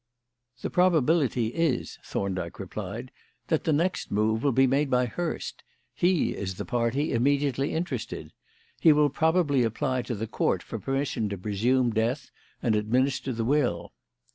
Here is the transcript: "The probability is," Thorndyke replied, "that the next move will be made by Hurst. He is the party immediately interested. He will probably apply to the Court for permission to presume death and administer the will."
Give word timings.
"The 0.63 0.71
probability 0.71 1.49
is," 1.49 1.99
Thorndyke 2.03 2.57
replied, 2.57 3.11
"that 3.49 3.65
the 3.65 3.71
next 3.71 4.09
move 4.09 4.41
will 4.41 4.51
be 4.51 4.65
made 4.65 4.89
by 4.89 5.05
Hurst. 5.05 5.61
He 5.93 6.33
is 6.35 6.55
the 6.55 6.65
party 6.65 7.13
immediately 7.13 7.71
interested. 7.75 8.33
He 8.79 8.93
will 8.93 9.11
probably 9.11 9.61
apply 9.61 10.01
to 10.01 10.15
the 10.15 10.25
Court 10.25 10.63
for 10.63 10.79
permission 10.79 11.29
to 11.29 11.37
presume 11.37 11.91
death 11.91 12.31
and 12.63 12.75
administer 12.75 13.31
the 13.31 13.45
will." 13.45 13.93